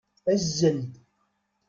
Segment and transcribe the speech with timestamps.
[0.33, 0.91] Azzel-d!